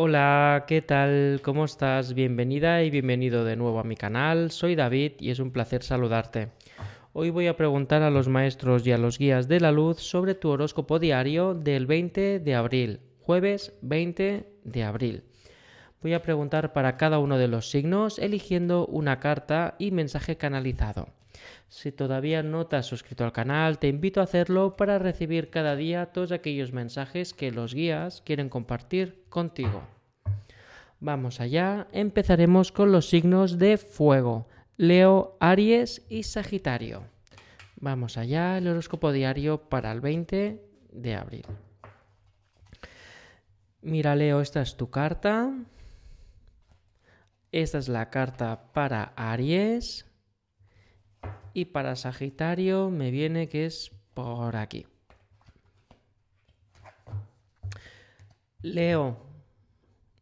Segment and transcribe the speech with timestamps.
[0.00, 1.40] Hola, ¿qué tal?
[1.42, 2.14] ¿Cómo estás?
[2.14, 4.52] Bienvenida y bienvenido de nuevo a mi canal.
[4.52, 6.52] Soy David y es un placer saludarte.
[7.12, 10.36] Hoy voy a preguntar a los maestros y a los guías de la luz sobre
[10.36, 15.24] tu horóscopo diario del 20 de abril, jueves 20 de abril.
[16.00, 21.08] Voy a preguntar para cada uno de los signos eligiendo una carta y mensaje canalizado.
[21.68, 25.76] Si todavía no te has suscrito al canal, te invito a hacerlo para recibir cada
[25.76, 29.82] día todos aquellos mensajes que los guías quieren compartir contigo.
[31.00, 37.04] Vamos allá, empezaremos con los signos de fuego, Leo, Aries y Sagitario.
[37.80, 40.60] Vamos allá, el horóscopo diario para el 20
[40.90, 41.46] de abril.
[43.82, 45.52] Mira, Leo, esta es tu carta.
[47.52, 50.07] Esta es la carta para Aries.
[51.58, 54.86] Y para Sagitario me viene que es por aquí.
[58.62, 59.16] Leo,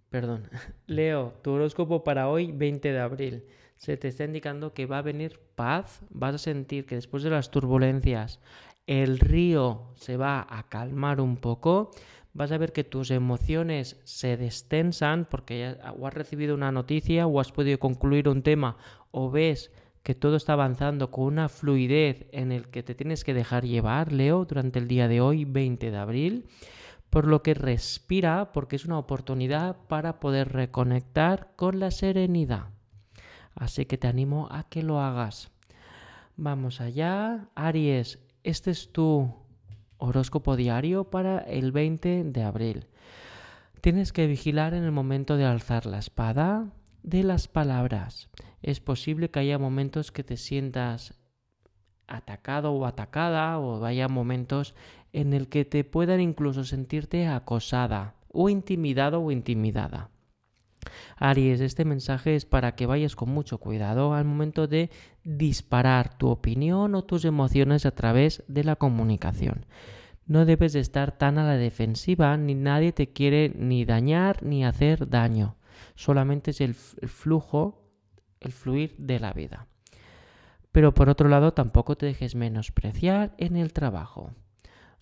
[0.09, 0.49] perdón,
[0.87, 3.45] Leo, tu horóscopo para hoy 20 de abril.
[3.77, 7.29] Se te está indicando que va a venir paz, vas a sentir que después de
[7.29, 8.41] las turbulencias
[8.87, 11.91] el río se va a calmar un poco,
[12.33, 17.27] vas a ver que tus emociones se destensan porque ya o has recibido una noticia
[17.27, 18.79] o has podido concluir un tema
[19.11, 19.71] o ves
[20.07, 24.13] que todo está avanzando con una fluidez en el que te tienes que dejar llevar,
[24.13, 26.47] Leo, durante el día de hoy, 20 de abril,
[27.11, 32.67] por lo que respira porque es una oportunidad para poder reconectar con la serenidad.
[33.57, 35.51] Así que te animo a que lo hagas.
[36.37, 37.49] Vamos allá.
[37.57, 39.35] Aries, este es tu
[39.99, 42.87] horóscopo diario para el 20 de abril.
[43.81, 46.69] Tienes que vigilar en el momento de alzar la espada,
[47.07, 48.29] de las palabras.
[48.63, 51.15] Es posible que haya momentos que te sientas
[52.09, 54.75] atacado o atacada o haya momentos
[55.13, 60.11] en el que te puedan incluso sentirte acosada o intimidado o intimidada.
[61.17, 64.91] Aries, este mensaje es para que vayas con mucho cuidado al momento de
[65.25, 69.65] disparar tu opinión o tus emociones a través de la comunicación.
[70.27, 74.65] No debes de estar tan a la defensiva, ni nadie te quiere ni dañar ni
[74.65, 75.56] hacer daño
[75.97, 77.91] solamente es el, flujo,
[78.41, 79.67] el fluir de la vida.
[80.71, 84.31] Pero por otro lado, tampoco te dejes menospreciar en el trabajo.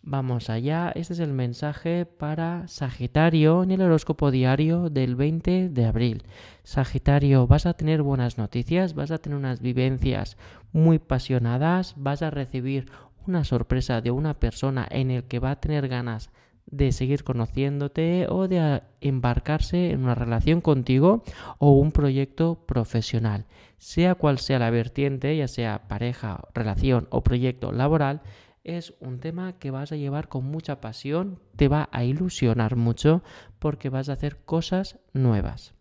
[0.07, 5.85] Vamos allá, este es el mensaje para Sagitario en el horóscopo diario del 20 de
[5.87, 6.25] abril.
[6.63, 10.37] Sagitario, vas a tener buenas noticias, vas a tener unas vivencias
[10.73, 12.87] muy apasionadas, vas a recibir
[13.27, 16.31] una sorpresa de una persona en el que va a tener ganas
[16.77, 21.23] de seguir conociéndote o de embarcarse en una relación contigo
[21.59, 23.47] o un proyecto profesional.
[23.79, 28.23] Sea cual sea la vertiente, ya sea pareja, relación o proyecto laboral,
[28.65, 33.23] es un tema que vas a llevar con mucha pasión, te va a ilusionar mucho
[33.59, 35.75] porque vas a hacer cosas nuevas.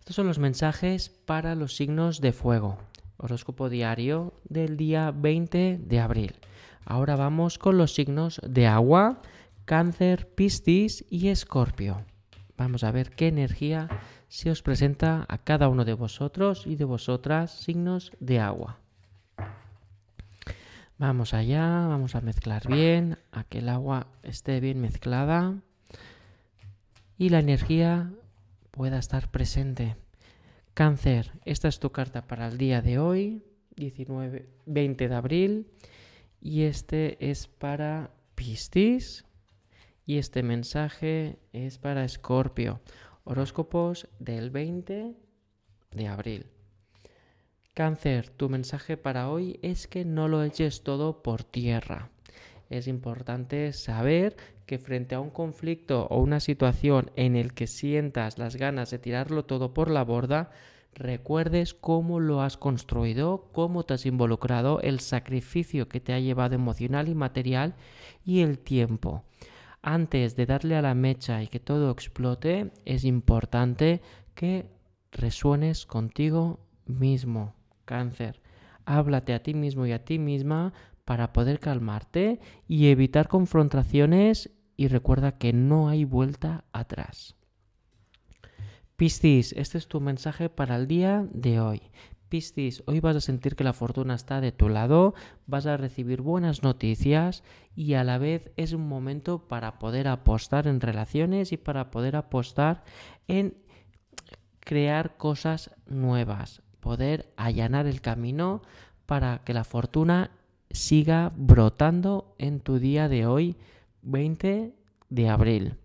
[0.00, 2.76] Estos son los mensajes para los signos de fuego.
[3.16, 6.34] Horóscopo diario del día 20 de abril.
[6.84, 9.22] Ahora vamos con los signos de agua
[9.64, 12.04] Cáncer, Piscis y Escorpio.
[12.58, 13.88] Vamos a ver qué energía
[14.28, 18.80] se os presenta a cada uno de vosotros y de vosotras signos de agua.
[20.98, 25.54] Vamos allá, vamos a mezclar bien, a que el agua esté bien mezclada
[27.16, 28.12] y la energía
[28.70, 29.96] pueda estar presente.
[30.74, 33.42] Cáncer, esta es tu carta para el día de hoy,
[33.76, 35.66] 19, 20 de abril,
[36.40, 39.24] y este es para Piscis.
[40.06, 42.80] Y este mensaje es para Escorpio,
[43.24, 45.14] horóscopos del 20
[45.92, 46.46] de abril.
[47.72, 52.10] Cáncer, tu mensaje para hoy es que no lo eches todo por tierra.
[52.68, 58.36] Es importante saber que frente a un conflicto o una situación en el que sientas
[58.36, 60.50] las ganas de tirarlo todo por la borda,
[60.92, 66.54] recuerdes cómo lo has construido, cómo te has involucrado, el sacrificio que te ha llevado
[66.54, 67.74] emocional y material
[68.22, 69.24] y el tiempo
[69.84, 74.00] antes de darle a la mecha y que todo explote, es importante
[74.34, 74.70] que
[75.12, 77.54] resuenes contigo mismo,
[77.84, 78.40] cáncer.
[78.86, 80.72] Háblate a ti mismo y a ti misma
[81.04, 87.36] para poder calmarte y evitar confrontaciones y recuerda que no hay vuelta atrás.
[88.96, 91.82] Piscis, este es tu mensaje para el día de hoy.
[92.86, 95.14] Hoy vas a sentir que la fortuna está de tu lado,
[95.46, 97.44] vas a recibir buenas noticias
[97.76, 102.16] y a la vez es un momento para poder apostar en relaciones y para poder
[102.16, 102.82] apostar
[103.28, 103.54] en
[104.58, 108.62] crear cosas nuevas, poder allanar el camino
[109.06, 110.32] para que la fortuna
[110.70, 113.56] siga brotando en tu día de hoy,
[114.02, 114.74] 20
[115.08, 115.76] de abril.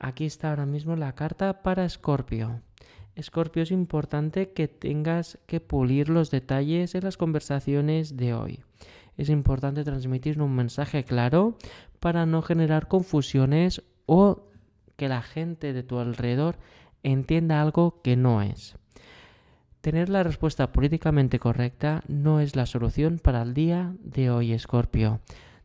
[0.00, 2.62] aquí está ahora mismo la carta para Escorpio.
[3.16, 8.60] Escorpio, es importante que tengas que pulir los detalles en las conversaciones de hoy.
[9.16, 11.56] Es importante transmitir un mensaje claro
[11.98, 14.50] para no generar confusiones o
[14.96, 16.58] que la gente de tu alrededor
[17.02, 18.76] entienda algo que no es.
[19.80, 25.20] Tener la respuesta políticamente correcta no es la solución para el día de hoy, Escorpio.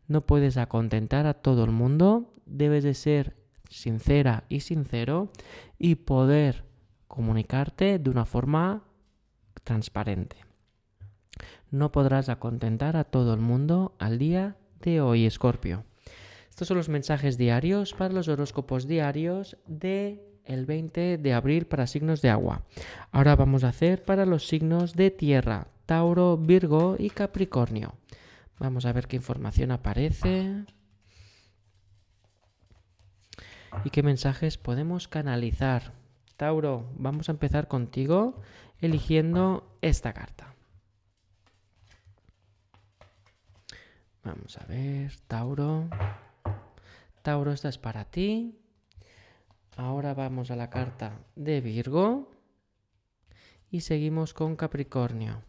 [0.08, 3.36] No puedes acontentar a todo el mundo, debes de ser
[3.68, 5.30] sincera y sincero
[5.78, 6.71] y poder
[7.12, 8.84] comunicarte de una forma
[9.64, 10.36] transparente.
[11.70, 15.84] No podrás acontentar a todo el mundo al día de hoy, Escorpio.
[16.48, 21.86] Estos son los mensajes diarios para los horóscopos diarios de el 20 de abril para
[21.86, 22.62] signos de agua.
[23.10, 27.92] Ahora vamos a hacer para los signos de tierra, Tauro, Virgo y Capricornio.
[28.58, 30.64] Vamos a ver qué información aparece
[33.84, 36.01] y qué mensajes podemos canalizar.
[36.42, 38.34] Tauro, vamos a empezar contigo
[38.80, 40.56] eligiendo esta carta.
[44.24, 45.88] Vamos a ver, Tauro.
[47.22, 48.58] Tauro, esta es para ti.
[49.76, 52.28] Ahora vamos a la carta de Virgo
[53.70, 55.44] y seguimos con Capricornio.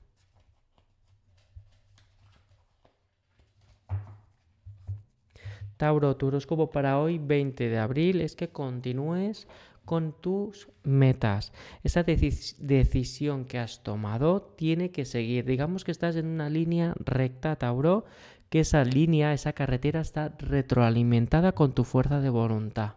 [5.78, 9.48] Tauro, tu horóscopo para hoy, 20 de abril, es que continúes
[9.86, 11.52] con tus metas.
[11.84, 15.46] Esa decisión que has tomado tiene que seguir.
[15.46, 18.06] Digamos que estás en una línea recta, Tauro,
[18.50, 22.96] que esa línea, esa carretera está retroalimentada con tu fuerza de voluntad.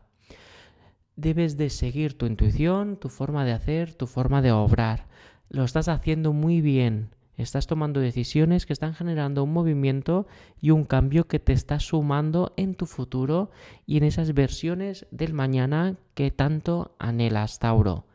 [1.17, 5.07] Debes de seguir tu intuición, tu forma de hacer, tu forma de obrar.
[5.49, 7.16] Lo estás haciendo muy bien.
[7.37, 10.27] Estás tomando decisiones que están generando un movimiento
[10.61, 13.51] y un cambio que te está sumando en tu futuro
[13.85, 18.07] y en esas versiones del mañana que tanto anhelas, Tauro.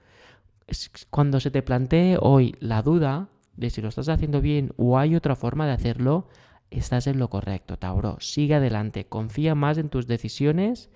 [1.11, 5.15] Cuando se te plantee hoy la duda de si lo estás haciendo bien o hay
[5.15, 6.27] otra forma de hacerlo,
[6.71, 8.17] estás en lo correcto, Tauro.
[8.19, 10.89] Sigue adelante, confía más en tus decisiones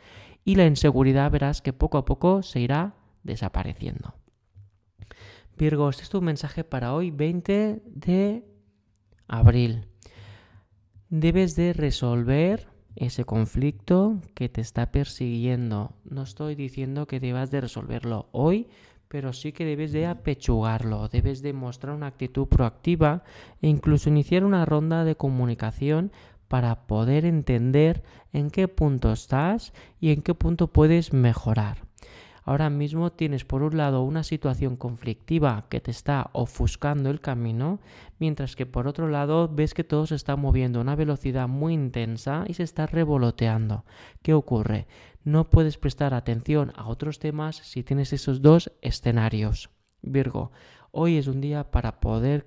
[0.44, 4.16] y la inseguridad verás que poco a poco se irá desapareciendo.
[5.58, 8.44] Virgo, este es tu mensaje para hoy, 20 de
[9.28, 9.88] abril.
[11.10, 12.68] Debes de resolver
[12.98, 15.96] ese conflicto que te está persiguiendo.
[16.04, 18.68] No estoy diciendo que debas de resolverlo hoy,
[19.08, 23.24] pero sí que debes de apechugarlo, debes de mostrar una actitud proactiva
[23.62, 26.12] e incluso iniciar una ronda de comunicación
[26.50, 28.04] para poder entender
[28.34, 31.86] en qué punto estás y en qué punto puedes mejorar.
[32.48, 37.80] Ahora mismo tienes por un lado una situación conflictiva que te está ofuscando el camino,
[38.20, 41.74] mientras que por otro lado ves que todo se está moviendo a una velocidad muy
[41.74, 43.84] intensa y se está revoloteando.
[44.22, 44.86] ¿Qué ocurre?
[45.24, 49.72] No puedes prestar atención a otros temas si tienes esos dos escenarios.
[50.04, 50.52] Virgo,
[50.92, 52.46] hoy es un día para poder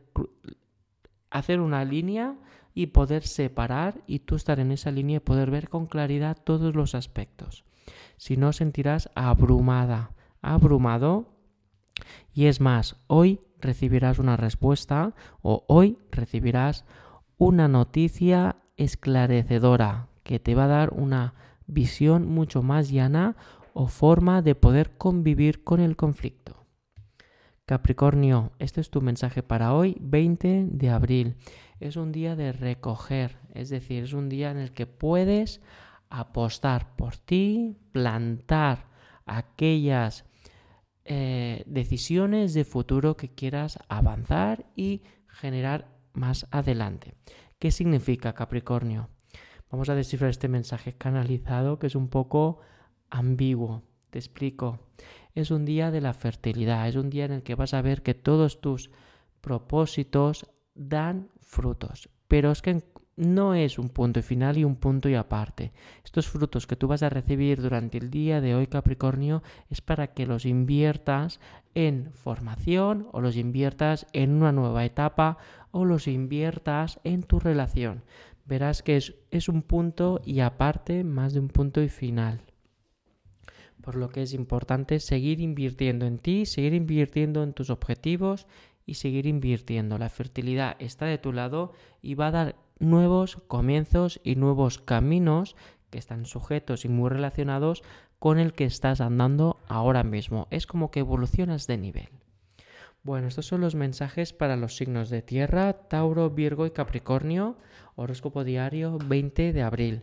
[1.29, 2.37] hacer una línea
[2.73, 6.77] y poder separar y tú estar en esa línea y poder ver con claridad todos
[6.77, 7.65] los aspectos
[8.17, 10.13] si no sentirás abrumada,
[10.43, 11.35] abrumado.
[12.33, 16.85] Y es más, hoy recibirás una respuesta o hoy recibirás
[17.37, 21.35] una noticia esclarecedora que te va a dar una
[21.67, 23.37] visión mucho más llana
[23.73, 26.67] o forma de poder convivir con el conflicto.
[27.65, 31.37] Capricornio, este es tu mensaje para hoy, 20 de abril.
[31.81, 35.61] Es un día de recoger, es decir, es un día en el que puedes
[36.11, 38.87] apostar por ti, plantar
[39.27, 40.25] aquellas
[41.05, 47.15] eh, decisiones de futuro que quieras avanzar y generar más adelante.
[47.59, 49.09] ¿Qué significa Capricornio?
[49.71, 52.61] Vamos a descifrar este mensaje canalizado que es un poco
[53.11, 53.83] ambiguo.
[54.11, 54.81] Te explico.
[55.35, 58.03] Es un día de la fertilidad, es un día en el que vas a ver
[58.03, 58.91] que todos tus
[59.41, 62.09] propósitos dan frutos.
[62.29, 62.83] Pero es que
[63.19, 65.73] no es un punto final y un punto y aparte.
[66.05, 70.15] Estos frutos que tú vas a recibir durante el día de hoy, Capricornio, es para
[70.15, 71.41] que los inviertas
[71.75, 75.39] en formación o los inviertas en una nueva etapa
[75.73, 78.05] o los inviertas en tu relación.
[78.47, 82.41] Verás que es, es un punto y aparte más de un punto y final.
[83.83, 88.47] Por lo que es importante seguir invirtiendo en ti, seguir invirtiendo en tus objetivos
[88.87, 89.99] y seguir invirtiendo.
[89.99, 95.57] La fertilidad está de tu lado y va a dar nuevos comienzos y nuevos caminos
[95.91, 97.83] que están sujetos y muy relacionados
[98.19, 100.49] con el que estás andando ahora mismo.
[100.51, 102.09] Es como que evolucionas de nivel.
[103.03, 107.57] Bueno, estos son los mensajes para los signos de tierra, Tauro, Virgo y Capricornio,
[107.95, 110.03] horóscopo diario 20 de abril.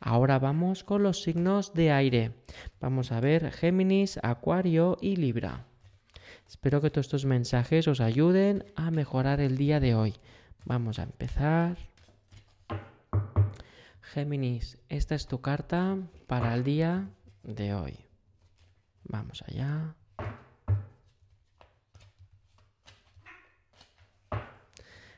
[0.00, 2.32] Ahora vamos con los signos de aire.
[2.80, 5.66] Vamos a ver Géminis, Acuario y Libra.
[6.48, 10.14] Espero que todos estos mensajes os ayuden a mejorar el día de hoy.
[10.64, 11.76] Vamos a empezar.
[14.12, 17.08] Géminis, esta es tu carta para el día
[17.44, 17.96] de hoy.
[19.04, 19.94] Vamos allá.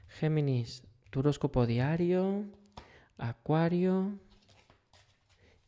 [0.08, 2.44] Géminis, tu horóscopo diario,
[3.16, 4.18] Acuario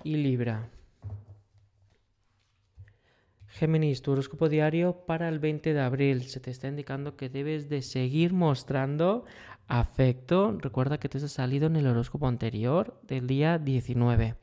[0.02, 0.68] y Libra.
[3.46, 6.24] Géminis, tu horóscopo diario para el 20 de abril.
[6.24, 9.24] Se te está indicando que debes de seguir mostrando
[9.68, 10.56] afecto.
[10.61, 14.37] Recuerda que te has salido en el horóscopo anterior del día 19.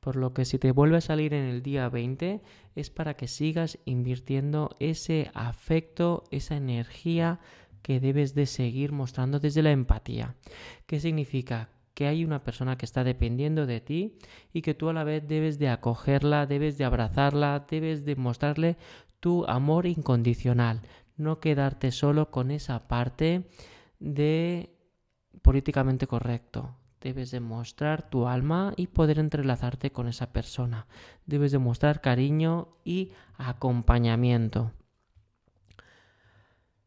[0.00, 2.40] Por lo que si te vuelve a salir en el día 20
[2.76, 7.40] es para que sigas invirtiendo ese afecto, esa energía
[7.82, 10.34] que debes de seguir mostrando desde la empatía.
[10.86, 11.70] ¿Qué significa?
[11.98, 14.18] que hay una persona que está dependiendo de ti
[14.52, 18.76] y que tú a la vez debes de acogerla, debes de abrazarla, debes de mostrarle
[19.18, 20.82] tu amor incondicional,
[21.16, 23.48] no quedarte solo con esa parte
[23.98, 24.74] de
[25.42, 26.74] políticamente correcto.
[27.00, 30.86] Debes demostrar tu alma y poder entrelazarte con esa persona.
[31.26, 34.72] Debes demostrar cariño y acompañamiento.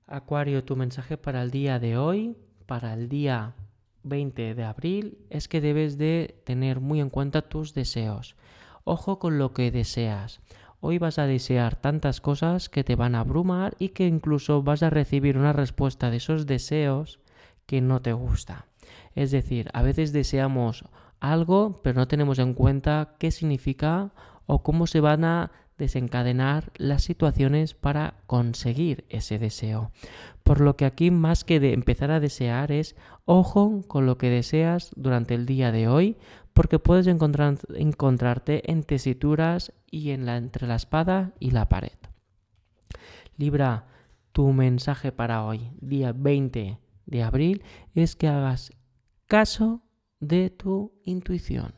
[0.06, 3.56] Acuario, tu mensaje para el día de hoy, para el día
[4.04, 8.36] 20 de abril, es que debes de tener muy en cuenta tus deseos.
[8.84, 10.42] Ojo con lo que deseas.
[10.84, 14.82] Hoy vas a desear tantas cosas que te van a abrumar y que incluso vas
[14.82, 17.20] a recibir una respuesta de esos deseos
[17.68, 18.66] que no te gusta.
[19.14, 20.86] Es decir, a veces deseamos
[21.20, 24.12] algo, pero no tenemos en cuenta qué significa
[24.48, 29.92] o cómo se van a desencadenar las situaciones para conseguir ese deseo.
[30.42, 32.96] Por lo que aquí más que de empezar a desear es
[33.26, 36.18] ojo con lo que deseas durante el día de hoy,
[36.62, 41.98] porque puedes encontrar, encontrarte en tesituras y en la, entre la espada y la pared.
[43.36, 43.88] Libra,
[44.32, 46.78] tu mensaje para hoy, día 20
[47.08, 47.64] de abril,
[47.96, 48.74] es que hagas
[49.26, 49.82] caso
[50.20, 51.74] de tu intuición.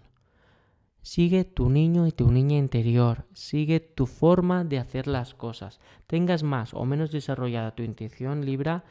[1.01, 5.79] Sigue tu niño y tu niña interior, sigue tu forma de hacer las cosas.
[6.07, 8.83] Tengas más o menos desarrollada tu intuición, Libra,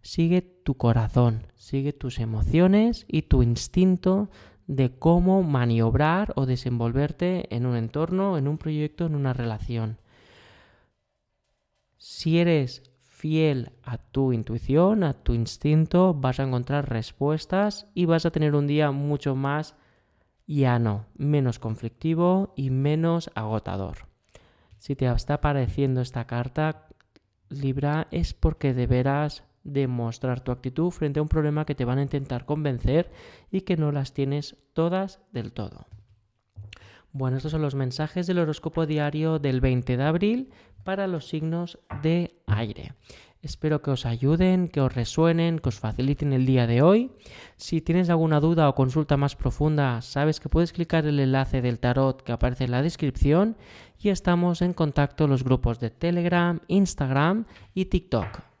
[0.00, 4.30] sigue tu corazón, sigue tus emociones y tu instinto
[4.66, 9.98] de cómo maniobrar o desenvolverte en un entorno, en un proyecto, en una relación.
[11.96, 18.26] Si eres fiel a tu intuición, a tu instinto, vas a encontrar respuestas y vas
[18.26, 19.76] a tener un día mucho más
[20.46, 24.08] no, menos conflictivo y menos agotador.
[24.78, 26.88] Si te está pareciendo esta carta,
[27.48, 28.74] Libra, es porque
[29.64, 33.10] deberás demostrar tu actitud frente a un problema que te van a intentar convencer
[33.50, 35.86] y que no las tienes todas del todo.
[37.12, 40.50] Bueno, estos son los mensajes del horóscopo diario del 20 de abril
[40.82, 42.94] para los signos de aire.
[43.40, 47.12] Espero que os ayuden, que os resuenen, que os faciliten el día de hoy.
[47.56, 51.78] Si tienes alguna duda o consulta más profunda, sabes que puedes clicar el enlace del
[51.78, 53.56] tarot que aparece en la descripción
[54.00, 57.44] y estamos en contacto los grupos de Telegram, Instagram
[57.74, 58.53] y TikTok.